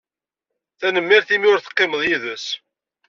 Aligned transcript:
Tanemmirt 0.79 1.29
imu 1.35 1.47
i 1.53 1.57
teqqimeḍ 1.65 2.01
yid-s. 2.07 2.45